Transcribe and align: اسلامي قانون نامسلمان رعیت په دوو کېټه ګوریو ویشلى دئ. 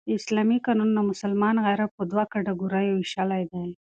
اسلامي 0.17 0.57
قانون 0.65 0.89
نامسلمان 0.97 1.55
رعیت 1.67 1.91
په 1.97 2.03
دوو 2.11 2.23
کېټه 2.31 2.53
ګوریو 2.61 2.97
ویشلى 2.97 3.41
دئ. 3.51 3.67